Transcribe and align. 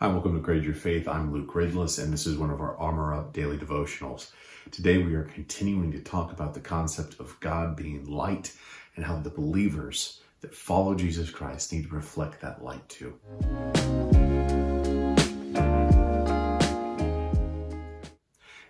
Hi, 0.00 0.08
welcome 0.08 0.34
to 0.34 0.40
Grade 0.40 0.64
Your 0.64 0.74
Faith. 0.74 1.06
I'm 1.06 1.32
Luke 1.32 1.46
Gridless, 1.46 1.98
and 1.98 2.12
this 2.12 2.26
is 2.26 2.36
one 2.36 2.50
of 2.50 2.60
our 2.60 2.76
Armor 2.78 3.14
Up 3.14 3.32
daily 3.32 3.56
devotionals. 3.56 4.32
Today, 4.72 4.98
we 4.98 5.14
are 5.14 5.22
continuing 5.22 5.92
to 5.92 6.00
talk 6.00 6.32
about 6.32 6.52
the 6.52 6.58
concept 6.58 7.20
of 7.20 7.38
God 7.38 7.76
being 7.76 8.04
light 8.04 8.52
and 8.96 9.04
how 9.04 9.18
the 9.20 9.30
believers 9.30 10.20
that 10.40 10.52
follow 10.52 10.96
Jesus 10.96 11.30
Christ 11.30 11.72
need 11.72 11.88
to 11.88 11.94
reflect 11.94 12.40
that 12.40 12.64
light 12.64 12.88
too. 12.88 13.14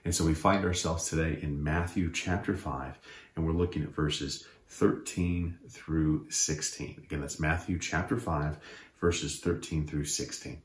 And 0.04 0.14
so 0.14 0.26
we 0.26 0.34
find 0.34 0.62
ourselves 0.62 1.08
today 1.08 1.38
in 1.40 1.64
Matthew 1.64 2.12
chapter 2.12 2.54
5, 2.54 2.98
and 3.34 3.46
we're 3.46 3.52
looking 3.52 3.82
at 3.82 3.94
verses 3.94 4.46
13 4.68 5.56
through 5.70 6.26
16. 6.28 7.00
Again, 7.02 7.22
that's 7.22 7.40
Matthew 7.40 7.78
chapter 7.78 8.18
5, 8.18 8.58
verses 9.00 9.40
13 9.40 9.86
through 9.86 10.04
16. 10.04 10.60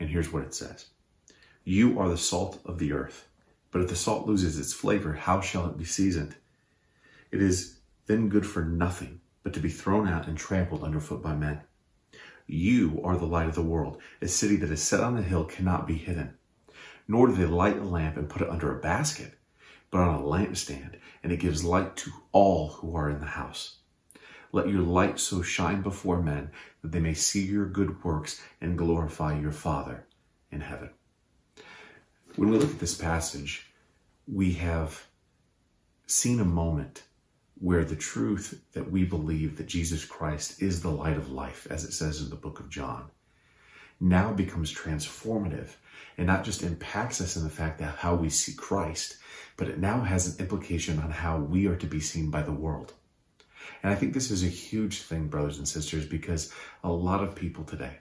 And 0.00 0.08
here's 0.08 0.32
what 0.32 0.44
it 0.44 0.54
says 0.54 0.86
You 1.64 1.98
are 1.98 2.08
the 2.08 2.16
salt 2.16 2.60
of 2.64 2.78
the 2.78 2.92
earth, 2.92 3.28
but 3.70 3.82
if 3.82 3.88
the 3.88 3.96
salt 3.96 4.26
loses 4.26 4.58
its 4.58 4.72
flavor, 4.72 5.12
how 5.12 5.40
shall 5.40 5.66
it 5.66 5.78
be 5.78 5.84
seasoned? 5.84 6.36
It 7.30 7.42
is 7.42 7.78
then 8.06 8.28
good 8.28 8.46
for 8.46 8.64
nothing 8.64 9.20
but 9.42 9.52
to 9.54 9.60
be 9.60 9.68
thrown 9.68 10.08
out 10.08 10.26
and 10.26 10.36
trampled 10.36 10.82
underfoot 10.82 11.22
by 11.22 11.34
men. 11.34 11.60
You 12.46 13.00
are 13.04 13.16
the 13.16 13.26
light 13.26 13.48
of 13.48 13.54
the 13.54 13.62
world. 13.62 14.00
A 14.22 14.28
city 14.28 14.56
that 14.56 14.70
is 14.70 14.82
set 14.82 15.00
on 15.00 15.18
a 15.18 15.22
hill 15.22 15.44
cannot 15.44 15.86
be 15.86 15.94
hidden. 15.94 16.34
Nor 17.06 17.28
do 17.28 17.34
they 17.34 17.44
light 17.44 17.78
a 17.78 17.84
lamp 17.84 18.16
and 18.16 18.28
put 18.28 18.42
it 18.42 18.48
under 18.48 18.72
a 18.74 18.80
basket, 18.80 19.38
but 19.90 20.00
on 20.00 20.14
a 20.14 20.22
lampstand, 20.22 20.96
and 21.22 21.32
it 21.32 21.40
gives 21.40 21.64
light 21.64 21.96
to 21.96 22.10
all 22.32 22.68
who 22.68 22.96
are 22.96 23.10
in 23.10 23.20
the 23.20 23.26
house. 23.26 23.77
Let 24.52 24.68
your 24.68 24.82
light 24.82 25.18
so 25.18 25.42
shine 25.42 25.82
before 25.82 26.22
men 26.22 26.50
that 26.82 26.92
they 26.92 27.00
may 27.00 27.14
see 27.14 27.44
your 27.44 27.66
good 27.66 28.02
works 28.02 28.40
and 28.60 28.78
glorify 28.78 29.38
your 29.38 29.52
Father 29.52 30.06
in 30.50 30.60
heaven. 30.60 30.90
When 32.36 32.50
we 32.50 32.58
look 32.58 32.70
at 32.70 32.78
this 32.78 32.94
passage, 32.94 33.66
we 34.26 34.52
have 34.54 35.06
seen 36.06 36.40
a 36.40 36.44
moment 36.44 37.02
where 37.60 37.84
the 37.84 37.96
truth 37.96 38.62
that 38.72 38.90
we 38.90 39.04
believe 39.04 39.56
that 39.56 39.66
Jesus 39.66 40.04
Christ 40.04 40.62
is 40.62 40.80
the 40.80 40.90
light 40.90 41.16
of 41.16 41.32
life, 41.32 41.66
as 41.70 41.84
it 41.84 41.92
says 41.92 42.20
in 42.20 42.30
the 42.30 42.36
book 42.36 42.60
of 42.60 42.70
John, 42.70 43.10
now 44.00 44.32
becomes 44.32 44.72
transformative 44.72 45.70
and 46.16 46.26
not 46.26 46.44
just 46.44 46.62
impacts 46.62 47.20
us 47.20 47.36
in 47.36 47.42
the 47.42 47.50
fact 47.50 47.78
that 47.78 47.96
how 47.96 48.14
we 48.14 48.30
see 48.30 48.52
Christ, 48.52 49.16
but 49.56 49.68
it 49.68 49.78
now 49.78 50.00
has 50.02 50.28
an 50.28 50.40
implication 50.40 50.98
on 51.00 51.10
how 51.10 51.38
we 51.38 51.66
are 51.66 51.76
to 51.76 51.86
be 51.86 52.00
seen 52.00 52.30
by 52.30 52.42
the 52.42 52.52
world. 52.52 52.92
And 53.82 53.92
I 53.92 53.96
think 53.96 54.12
this 54.12 54.30
is 54.30 54.44
a 54.44 54.48
huge 54.48 55.02
thing, 55.02 55.28
brothers 55.28 55.58
and 55.58 55.68
sisters, 55.68 56.06
because 56.06 56.52
a 56.84 56.90
lot 56.90 57.22
of 57.22 57.34
people 57.34 57.64
today 57.64 57.98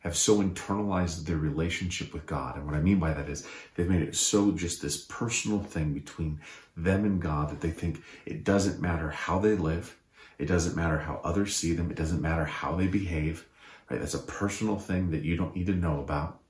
have 0.00 0.16
so 0.16 0.42
internalized 0.42 1.24
their 1.24 1.36
relationship 1.36 2.12
with 2.12 2.26
God. 2.26 2.56
And 2.56 2.66
what 2.66 2.74
I 2.74 2.80
mean 2.80 2.98
by 2.98 3.14
that 3.14 3.28
is 3.28 3.46
they've 3.74 3.88
made 3.88 4.02
it 4.02 4.16
so 4.16 4.50
just 4.50 4.82
this 4.82 5.04
personal 5.08 5.60
thing 5.60 5.92
between 5.92 6.40
them 6.76 7.04
and 7.04 7.22
God 7.22 7.50
that 7.50 7.60
they 7.60 7.70
think 7.70 8.02
it 8.26 8.42
doesn't 8.42 8.80
matter 8.80 9.10
how 9.10 9.38
they 9.38 9.54
live, 9.54 9.96
it 10.38 10.46
doesn't 10.46 10.76
matter 10.76 10.98
how 10.98 11.20
others 11.22 11.54
see 11.54 11.72
them, 11.72 11.90
it 11.90 11.96
doesn't 11.96 12.20
matter 12.20 12.44
how 12.44 12.74
they 12.74 12.88
behave. 12.88 13.46
Right? 13.88 14.00
That's 14.00 14.14
a 14.14 14.18
personal 14.18 14.76
thing 14.76 15.10
that 15.12 15.22
you 15.22 15.36
don't 15.36 15.54
need 15.54 15.66
to 15.66 15.74
know 15.74 16.00
about. 16.00 16.40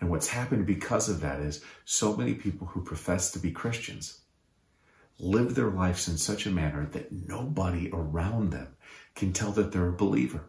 And 0.00 0.10
what's 0.10 0.28
happened 0.28 0.66
because 0.66 1.08
of 1.08 1.20
that 1.22 1.40
is 1.40 1.64
so 1.84 2.16
many 2.16 2.34
people 2.34 2.68
who 2.68 2.84
profess 2.84 3.32
to 3.32 3.40
be 3.40 3.50
Christians 3.50 4.20
live 5.18 5.54
their 5.54 5.70
lives 5.70 6.08
in 6.08 6.16
such 6.16 6.46
a 6.46 6.50
manner 6.50 6.86
that 6.86 7.10
nobody 7.10 7.90
around 7.92 8.50
them 8.50 8.76
can 9.14 9.32
tell 9.32 9.50
that 9.52 9.72
they're 9.72 9.88
a 9.88 9.92
believer. 9.92 10.48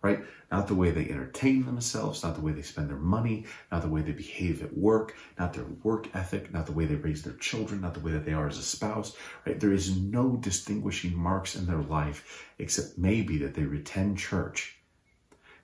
Right? 0.00 0.20
Not 0.52 0.68
the 0.68 0.76
way 0.76 0.92
they 0.92 1.08
entertain 1.08 1.64
themselves, 1.64 2.22
not 2.22 2.36
the 2.36 2.40
way 2.40 2.52
they 2.52 2.62
spend 2.62 2.88
their 2.88 2.96
money, 2.96 3.46
not 3.72 3.82
the 3.82 3.88
way 3.88 4.00
they 4.00 4.12
behave 4.12 4.62
at 4.62 4.76
work, 4.76 5.16
not 5.38 5.52
their 5.52 5.64
work 5.82 6.14
ethic, 6.14 6.52
not 6.52 6.66
the 6.66 6.72
way 6.72 6.84
they 6.84 6.94
raise 6.94 7.22
their 7.22 7.34
children, 7.34 7.80
not 7.80 7.94
the 7.94 8.00
way 8.00 8.12
that 8.12 8.24
they 8.24 8.32
are 8.32 8.46
as 8.46 8.58
a 8.58 8.62
spouse. 8.62 9.16
Right? 9.44 9.58
There 9.58 9.72
is 9.72 9.96
no 9.96 10.36
distinguishing 10.36 11.16
marks 11.16 11.56
in 11.56 11.66
their 11.66 11.82
life 11.82 12.46
except 12.58 12.96
maybe 12.96 13.38
that 13.38 13.54
they 13.54 13.62
attend 13.62 14.18
church 14.18 14.76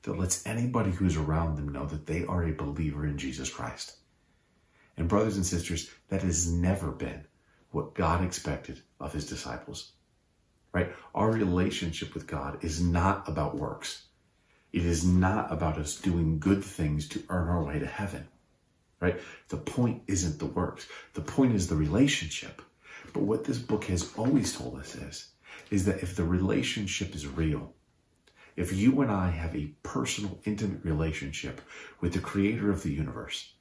that 0.03 0.19
lets 0.19 0.44
anybody 0.47 0.91
who's 0.91 1.16
around 1.16 1.56
them 1.56 1.69
know 1.69 1.87
that 1.87 2.06
they 2.06 2.25
are 2.25 2.44
a 2.44 2.53
believer 2.53 3.06
in 3.06 3.16
Jesus 3.16 3.48
Christ. 3.48 3.97
And 4.97 5.09
brothers 5.09 5.37
and 5.37 5.47
sisters, 5.47 5.91
that 6.09 6.22
has 6.22 6.50
never 6.50 6.91
been 6.91 7.25
what 7.74 7.94
God 7.94 8.24
expected 8.24 8.80
of 9.00 9.12
his 9.12 9.26
disciples. 9.26 9.92
Right? 10.72 10.92
Our 11.14 11.30
relationship 11.30 12.14
with 12.14 12.26
God 12.26 12.64
is 12.64 12.80
not 12.80 13.28
about 13.28 13.56
works. 13.56 14.04
It 14.72 14.84
is 14.84 15.04
not 15.04 15.52
about 15.52 15.78
us 15.78 16.00
doing 16.00 16.40
good 16.40 16.64
things 16.64 17.08
to 17.10 17.22
earn 17.28 17.48
our 17.48 17.62
way 17.62 17.78
to 17.78 17.86
heaven. 17.86 18.26
Right? 19.00 19.20
The 19.48 19.56
point 19.56 20.02
isn't 20.06 20.38
the 20.38 20.46
works. 20.46 20.86
The 21.12 21.20
point 21.20 21.54
is 21.54 21.68
the 21.68 21.76
relationship. 21.76 22.62
But 23.12 23.22
what 23.22 23.44
this 23.44 23.58
book 23.58 23.84
has 23.84 24.12
always 24.16 24.56
told 24.56 24.78
us 24.78 24.94
is, 24.96 25.28
is 25.70 25.84
that 25.84 26.02
if 26.02 26.16
the 26.16 26.24
relationship 26.24 27.14
is 27.14 27.26
real, 27.26 27.72
if 28.56 28.72
you 28.72 29.00
and 29.00 29.10
I 29.10 29.30
have 29.30 29.54
a 29.54 29.72
personal, 29.82 30.41
intimate 30.44 30.84
relationship 30.84 31.60
with 32.00 32.12
the 32.12 32.20
creator 32.20 32.70
of 32.70 32.82
the 32.82 32.92
universe, 32.92 33.53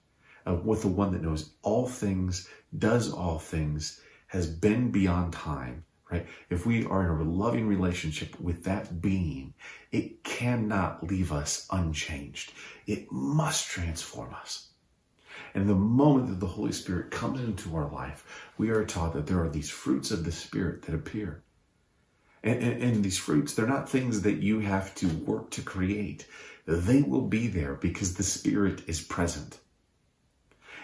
uh, 0.48 0.56
with 0.56 0.81
the 0.81 0.88
one 0.88 1.14
that 1.14 1.22
knows 1.22 1.52
all 1.62 1.88
things, 1.88 2.48
does 2.78 3.12
all 3.12 3.40
things, 3.40 4.02
has 4.28 4.48
been 4.48 4.92
beyond 4.92 5.34
time, 5.34 5.84
right? 6.12 6.26
If 6.50 6.66
we 6.66 6.86
are 6.86 7.04
in 7.22 7.28
a 7.28 7.30
loving 7.30 7.68
relationship 7.68 8.40
with 8.40 8.64
that 8.64 9.02
being, 9.02 9.54
it 9.92 10.24
cannot 10.24 11.08
leave 11.08 11.31
us 11.31 11.68
unchanged. 11.72 12.52
It 12.88 13.12
must 13.12 13.68
transform 13.68 14.34
us. 14.34 14.70
And 15.54 15.70
the 15.70 15.76
moment 15.76 16.28
that 16.30 16.40
the 16.40 16.48
Holy 16.48 16.72
Spirit 16.72 17.12
comes 17.12 17.40
into 17.40 17.75
our 17.75 17.90
life, 17.92 18.25
we 18.58 18.70
are 18.70 18.86
taught 18.86 19.14
that 19.14 19.28
there 19.28 19.44
are 19.44 19.50
these 19.50 19.70
fruits 19.70 20.10
of 20.10 20.25
the 20.25 20.31
Spirit 20.31 20.84
that 20.84 20.96
appear. 20.96 21.44
And, 22.44 22.62
and, 22.62 22.84
and, 22.84 23.04
these 23.04 23.18
fruits, 23.18 23.54
they're 23.54 23.68
not 23.68 23.88
things 23.88 24.24
that 24.24 24.42
you 24.42 24.60
have 24.60 24.94
to 24.96 25.08
work 25.08 25.52
to 25.52 25.62
create. 25.62 26.28
They 26.66 27.02
will 27.02 27.28
be 27.28 27.48
there 27.48 27.75
because 27.75 28.16
the 28.16 28.24
Spirit 28.24 28.84
is 28.88 29.02
present. 29.02 29.60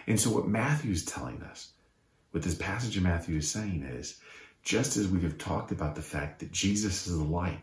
And 0.09 0.19
so, 0.19 0.31
what 0.31 0.47
Matthew 0.47 0.91
is 0.91 1.05
telling 1.05 1.43
us, 1.43 1.71
what 2.31 2.41
this 2.41 2.55
passage 2.55 2.97
of 2.97 3.03
Matthew 3.03 3.37
is 3.37 3.51
saying 3.51 3.83
is 3.83 4.19
just 4.63 4.97
as 4.97 5.07
we 5.07 5.21
have 5.21 5.37
talked 5.37 5.71
about 5.71 5.93
the 5.93 6.01
fact 6.01 6.39
that 6.39 6.51
Jesus 6.51 7.05
is 7.05 7.15
the 7.15 7.23
light, 7.23 7.59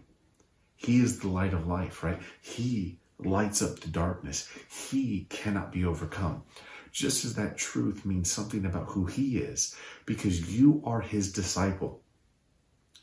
He 0.77 1.01
is 1.01 1.19
the 1.19 1.27
light 1.27 1.53
of 1.53 1.67
life, 1.67 2.05
right? 2.05 2.23
He 2.41 3.01
lights 3.19 3.63
up 3.63 3.81
the 3.81 3.89
darkness, 3.89 4.49
He 4.71 5.27
cannot 5.29 5.73
be 5.73 5.85
overcome. 5.85 6.45
Just 6.93 7.25
as 7.25 7.35
that 7.35 7.59
truth 7.59 8.07
means 8.07 8.31
something 8.31 8.65
about 8.65 8.87
who 8.91 9.07
He 9.07 9.39
is, 9.39 9.75
because 10.07 10.57
you 10.57 10.81
are 10.87 11.01
His 11.01 11.33
disciple, 11.33 12.01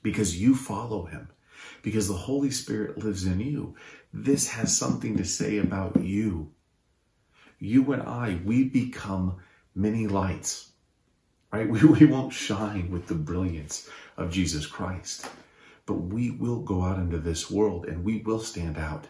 because 0.02 0.42
you 0.42 0.56
follow 0.56 1.04
Him, 1.04 1.28
because 1.81 2.08
the 2.08 2.14
Holy 2.14 2.50
Spirit 2.50 2.98
lives 2.98 3.25
in 3.25 3.42
you. 3.42 3.75
This 4.14 4.48
has 4.48 4.75
something 4.75 5.18
to 5.18 5.25
say 5.25 5.58
about 5.58 6.02
you 6.02 6.54
you 7.63 7.94
and 7.94 8.01
I, 8.01 8.40
we 8.44 8.66
become 8.66 9.38
many 9.74 10.06
lights, 10.07 10.72
right? 11.51 11.69
We, 11.69 11.84
we 11.85 12.06
won't 12.06 12.34
shine 12.34 12.91
with 12.91 13.07
the 13.07 13.16
brilliance 13.16 13.90
of 14.18 14.31
Jesus 14.31 14.66
Christ, 14.66 15.28
but 15.85 15.96
we 15.96 16.31
will 16.31 16.59
go 16.59 16.84
out 16.84 17.00
into 17.00 17.19
this 17.19 17.50
world 17.50 17.85
and 17.85 18.03
we 18.03 18.18
will 18.18 18.40
stand 18.40 18.78
out. 18.78 19.07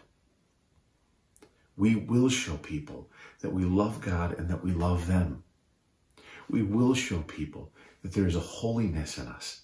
We 1.76 1.96
will 1.96 2.28
show 2.28 2.56
people 2.58 3.10
that 3.40 3.52
we 3.52 3.64
love 3.64 4.00
God 4.00 4.38
and 4.38 4.48
that 4.48 4.62
we 4.62 4.70
love 4.70 5.08
them. 5.08 5.42
We 6.48 6.62
will 6.62 6.94
show 6.94 7.22
people 7.22 7.72
that 8.02 8.12
there 8.12 8.28
is 8.28 8.36
a 8.36 8.40
holiness 8.40 9.18
in 9.18 9.26
us 9.26 9.62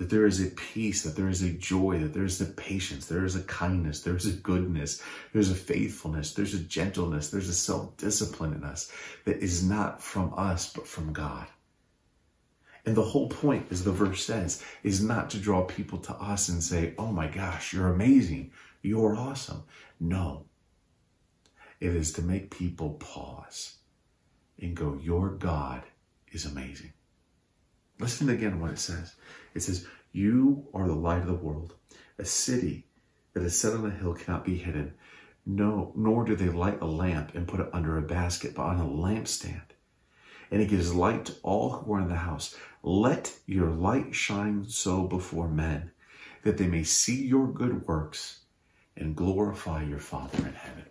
that 0.00 0.08
there 0.08 0.24
is 0.24 0.40
a 0.40 0.50
peace, 0.52 1.02
that 1.02 1.14
there 1.14 1.28
is 1.28 1.42
a 1.42 1.52
joy, 1.52 1.98
that 1.98 2.14
there 2.14 2.24
is 2.24 2.40
a 2.40 2.46
patience, 2.46 3.04
there 3.04 3.26
is 3.26 3.36
a 3.36 3.42
kindness, 3.42 4.00
there 4.00 4.16
is 4.16 4.24
a 4.24 4.32
goodness, 4.32 5.02
there's 5.34 5.50
a 5.50 5.54
faithfulness, 5.54 6.32
there's 6.32 6.54
a 6.54 6.58
gentleness, 6.58 7.28
there's 7.28 7.50
a 7.50 7.54
self 7.54 7.94
discipline 7.98 8.54
in 8.54 8.64
us 8.64 8.90
that 9.26 9.36
is 9.42 9.62
not 9.62 10.02
from 10.02 10.32
us, 10.38 10.72
but 10.72 10.86
from 10.86 11.12
God. 11.12 11.46
And 12.86 12.96
the 12.96 13.02
whole 13.02 13.28
point, 13.28 13.66
as 13.70 13.84
the 13.84 13.92
verse 13.92 14.24
says, 14.24 14.64
is 14.82 15.04
not 15.04 15.28
to 15.30 15.38
draw 15.38 15.64
people 15.64 15.98
to 15.98 16.14
us 16.14 16.48
and 16.48 16.64
say, 16.64 16.94
oh 16.96 17.12
my 17.12 17.26
gosh, 17.26 17.74
you're 17.74 17.92
amazing, 17.92 18.52
you're 18.80 19.14
awesome. 19.14 19.64
No. 20.00 20.46
It 21.78 21.94
is 21.94 22.14
to 22.14 22.22
make 22.22 22.50
people 22.50 22.94
pause 22.94 23.76
and 24.58 24.74
go, 24.74 24.98
your 25.02 25.28
God 25.28 25.82
is 26.32 26.46
amazing. 26.46 26.94
Listen 28.00 28.30
again 28.30 28.60
what 28.60 28.70
it 28.70 28.78
says. 28.78 29.14
It 29.54 29.60
says, 29.60 29.86
You 30.12 30.66
are 30.72 30.88
the 30.88 30.94
light 30.94 31.20
of 31.20 31.26
the 31.26 31.34
world. 31.34 31.74
A 32.18 32.24
city 32.24 32.86
that 33.34 33.42
is 33.42 33.58
set 33.58 33.74
on 33.74 33.86
a 33.86 33.90
hill 33.90 34.14
cannot 34.14 34.44
be 34.44 34.56
hidden. 34.56 34.94
No, 35.44 35.92
nor 35.94 36.24
do 36.24 36.34
they 36.34 36.48
light 36.48 36.80
a 36.80 36.86
lamp 36.86 37.34
and 37.34 37.46
put 37.46 37.60
it 37.60 37.68
under 37.72 37.98
a 37.98 38.02
basket, 38.02 38.54
but 38.54 38.62
on 38.62 38.80
a 38.80 38.84
lampstand. 38.84 39.62
And 40.50 40.60
it 40.60 40.68
gives 40.68 40.94
light 40.94 41.26
to 41.26 41.34
all 41.42 41.70
who 41.70 41.92
are 41.92 42.00
in 42.00 42.08
the 42.08 42.16
house. 42.16 42.56
Let 42.82 43.32
your 43.46 43.70
light 43.70 44.14
shine 44.14 44.64
so 44.68 45.06
before 45.06 45.48
men, 45.48 45.90
that 46.42 46.56
they 46.56 46.66
may 46.66 46.82
see 46.82 47.24
your 47.26 47.46
good 47.46 47.86
works 47.86 48.40
and 48.96 49.14
glorify 49.14 49.82
your 49.82 49.98
Father 49.98 50.38
in 50.38 50.54
heaven. 50.54 50.86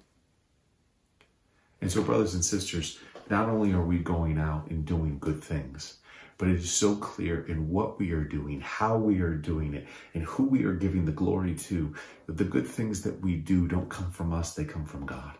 And 1.82 1.92
so, 1.92 2.02
brothers 2.02 2.34
and 2.34 2.44
sisters, 2.44 3.00
not 3.30 3.50
only 3.50 3.74
are 3.74 3.86
we 3.86 4.00
going 4.00 4.38
out 4.38 4.70
and 4.70 4.86
doing 4.86 5.20
good 5.20 5.44
things, 5.44 6.00
but 6.38 6.48
it 6.48 6.56
is 6.56 6.72
so 6.72 6.96
clear 6.96 7.46
in 7.46 7.70
what 7.70 8.00
we 8.00 8.12
are 8.12 8.24
doing, 8.24 8.62
how 8.62 8.98
we 8.98 9.20
are 9.22 9.36
doing 9.36 9.74
it, 9.74 9.86
and 10.14 10.24
who 10.24 10.44
we 10.44 10.64
are 10.64 10.74
giving 10.74 11.06
the 11.06 11.12
glory 11.12 11.54
to 11.54 11.94
that 12.26 12.38
the 12.38 12.46
good 12.46 12.68
things 12.68 13.02
that 13.02 13.20
we 13.22 13.36
do 13.36 13.68
don't 13.68 13.90
come 13.90 14.10
from 14.10 14.34
us, 14.34 14.54
they 14.56 14.64
come 14.64 14.86
from 14.86 15.06
God. 15.06 15.38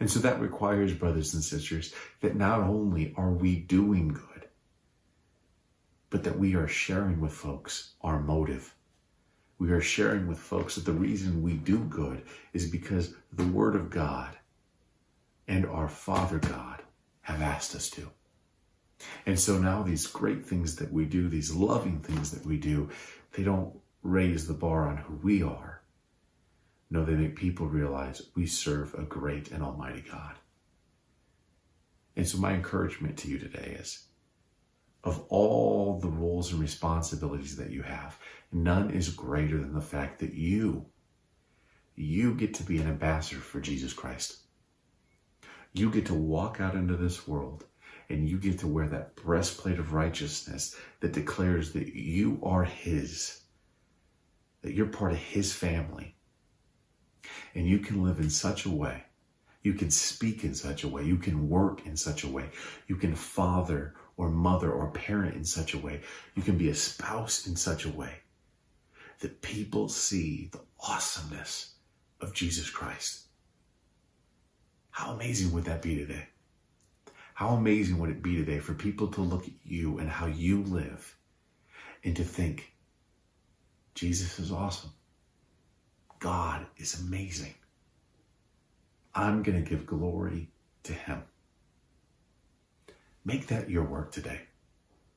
And 0.00 0.10
so 0.10 0.20
that 0.20 0.40
requires, 0.40 0.92
brothers 0.94 1.34
and 1.34 1.42
sisters, 1.42 1.94
that 2.20 2.36
not 2.36 2.60
only 2.60 3.14
are 3.16 3.30
we 3.30 3.56
doing 3.56 4.08
good, 4.08 4.48
but 6.10 6.24
that 6.24 6.38
we 6.38 6.54
are 6.54 6.68
sharing 6.68 7.20
with 7.20 7.32
folks 7.32 7.94
our 8.00 8.20
motive. 8.20 8.74
We 9.58 9.70
are 9.72 9.80
sharing 9.80 10.28
with 10.28 10.38
folks 10.38 10.76
that 10.76 10.84
the 10.84 10.92
reason 10.92 11.42
we 11.42 11.54
do 11.54 11.78
good 11.80 12.22
is 12.52 12.70
because 12.70 13.14
the 13.32 13.46
Word 13.46 13.74
of 13.74 13.90
God 13.90 14.37
and 15.48 15.66
our 15.66 15.88
Father 15.88 16.38
God 16.38 16.82
have 17.22 17.42
asked 17.42 17.74
us 17.74 17.90
to. 17.90 18.08
And 19.26 19.38
so 19.38 19.58
now 19.58 19.82
these 19.82 20.06
great 20.06 20.46
things 20.46 20.76
that 20.76 20.92
we 20.92 21.04
do, 21.04 21.28
these 21.28 21.54
loving 21.54 22.00
things 22.00 22.30
that 22.30 22.44
we 22.44 22.58
do, 22.58 22.90
they 23.32 23.42
don't 23.42 23.74
raise 24.02 24.46
the 24.46 24.54
bar 24.54 24.88
on 24.88 24.98
who 24.98 25.14
we 25.22 25.42
are. 25.42 25.82
No, 26.90 27.04
they 27.04 27.14
make 27.14 27.36
people 27.36 27.66
realize 27.66 28.22
we 28.34 28.46
serve 28.46 28.94
a 28.94 29.02
great 29.02 29.50
and 29.50 29.62
almighty 29.62 30.04
God. 30.10 30.34
And 32.16 32.26
so 32.26 32.38
my 32.38 32.52
encouragement 32.52 33.16
to 33.18 33.28
you 33.28 33.38
today 33.38 33.76
is 33.78 34.04
of 35.04 35.24
all 35.28 36.00
the 36.00 36.08
roles 36.08 36.50
and 36.50 36.60
responsibilities 36.60 37.56
that 37.56 37.70
you 37.70 37.82
have, 37.82 38.18
none 38.52 38.90
is 38.90 39.10
greater 39.10 39.58
than 39.58 39.72
the 39.72 39.80
fact 39.80 40.18
that 40.18 40.34
you, 40.34 40.86
you 41.94 42.34
get 42.34 42.54
to 42.54 42.64
be 42.64 42.78
an 42.78 42.88
ambassador 42.88 43.40
for 43.40 43.60
Jesus 43.60 43.92
Christ. 43.92 44.38
You 45.72 45.90
get 45.90 46.06
to 46.06 46.14
walk 46.14 46.60
out 46.60 46.74
into 46.74 46.96
this 46.96 47.28
world 47.28 47.64
and 48.08 48.28
you 48.28 48.38
get 48.38 48.58
to 48.60 48.66
wear 48.66 48.88
that 48.88 49.16
breastplate 49.16 49.78
of 49.78 49.92
righteousness 49.92 50.74
that 51.00 51.12
declares 51.12 51.72
that 51.72 51.94
you 51.94 52.40
are 52.42 52.64
His, 52.64 53.42
that 54.62 54.72
you're 54.72 54.86
part 54.86 55.12
of 55.12 55.18
His 55.18 55.52
family. 55.52 56.14
And 57.54 57.66
you 57.66 57.78
can 57.78 58.02
live 58.02 58.20
in 58.20 58.30
such 58.30 58.64
a 58.64 58.70
way, 58.70 59.04
you 59.62 59.74
can 59.74 59.90
speak 59.90 60.44
in 60.44 60.54
such 60.54 60.84
a 60.84 60.88
way, 60.88 61.04
you 61.04 61.16
can 61.16 61.48
work 61.48 61.86
in 61.86 61.96
such 61.96 62.24
a 62.24 62.28
way, 62.28 62.50
you 62.86 62.96
can 62.96 63.14
father 63.14 63.94
or 64.16 64.30
mother 64.30 64.72
or 64.72 64.90
parent 64.90 65.36
in 65.36 65.44
such 65.44 65.74
a 65.74 65.78
way, 65.78 66.00
you 66.34 66.42
can 66.42 66.56
be 66.56 66.70
a 66.70 66.74
spouse 66.74 67.46
in 67.46 67.56
such 67.56 67.84
a 67.84 67.90
way 67.90 68.12
that 69.20 69.42
people 69.42 69.88
see 69.88 70.48
the 70.52 70.60
awesomeness 70.80 71.74
of 72.20 72.34
Jesus 72.34 72.70
Christ. 72.70 73.27
How 74.98 75.12
amazing 75.12 75.52
would 75.52 75.66
that 75.66 75.80
be 75.80 75.94
today? 75.94 76.26
How 77.32 77.50
amazing 77.50 77.98
would 78.00 78.10
it 78.10 78.20
be 78.20 78.34
today 78.34 78.58
for 78.58 78.74
people 78.74 79.06
to 79.12 79.20
look 79.20 79.44
at 79.44 79.52
you 79.62 79.98
and 79.98 80.10
how 80.10 80.26
you 80.26 80.64
live 80.64 81.16
and 82.02 82.16
to 82.16 82.24
think, 82.24 82.72
Jesus 83.94 84.40
is 84.40 84.50
awesome. 84.50 84.90
God 86.18 86.66
is 86.78 86.98
amazing. 86.98 87.54
I'm 89.14 89.44
going 89.44 89.62
to 89.62 89.70
give 89.70 89.86
glory 89.86 90.50
to 90.82 90.92
him. 90.92 91.22
Make 93.24 93.46
that 93.46 93.70
your 93.70 93.84
work 93.84 94.10
today. 94.10 94.40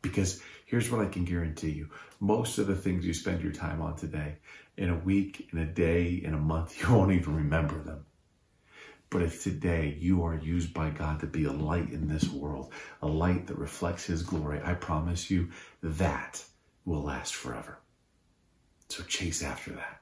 Because 0.03 0.43
here's 0.67 0.91
what 0.91 1.01
I 1.01 1.09
can 1.09 1.25
guarantee 1.25 1.71
you 1.71 1.89
most 2.19 2.59
of 2.59 2.67
the 2.67 2.75
things 2.75 3.03
you 3.03 3.15
spend 3.15 3.41
your 3.41 3.51
time 3.51 3.81
on 3.81 3.95
today, 3.95 4.35
in 4.77 4.91
a 4.91 4.99
week, 4.99 5.49
in 5.51 5.57
a 5.57 5.65
day, 5.65 6.21
in 6.23 6.35
a 6.35 6.37
month, 6.37 6.79
you 6.83 6.95
won't 6.95 7.13
even 7.13 7.35
remember 7.35 7.79
them. 7.79 8.05
But 9.11 9.21
if 9.21 9.43
today 9.43 9.97
you 9.99 10.23
are 10.23 10.35
used 10.35 10.73
by 10.73 10.89
God 10.89 11.19
to 11.19 11.27
be 11.27 11.43
a 11.43 11.51
light 11.51 11.91
in 11.91 12.07
this 12.07 12.29
world, 12.29 12.73
a 13.01 13.07
light 13.07 13.45
that 13.47 13.57
reflects 13.57 14.05
His 14.05 14.23
glory, 14.23 14.61
I 14.63 14.73
promise 14.73 15.29
you 15.29 15.49
that 15.83 16.43
will 16.85 17.03
last 17.03 17.35
forever. 17.35 17.77
So 18.87 19.03
chase 19.03 19.43
after 19.43 19.73
that. 19.73 20.01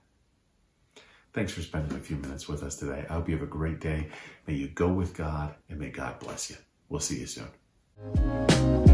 Thanks 1.34 1.52
for 1.52 1.62
spending 1.62 1.98
a 1.98 2.02
few 2.02 2.18
minutes 2.18 2.48
with 2.48 2.64
us 2.64 2.76
today. 2.76 3.06
I 3.10 3.14
hope 3.14 3.28
you 3.28 3.36
have 3.36 3.44
a 3.44 3.48
great 3.48 3.80
day. 3.80 4.10
May 4.48 4.54
you 4.54 4.68
go 4.68 4.88
with 4.88 5.16
God 5.16 5.56
and 5.70 5.80
may 5.80 5.90
God 5.90 6.20
bless 6.20 6.50
you. 6.50 6.58
We'll 6.88 7.00
see 7.00 7.20
you 7.20 7.28
soon. 7.28 8.89